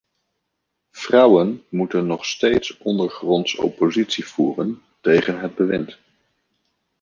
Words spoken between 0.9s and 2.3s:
Vrouwen moeten nog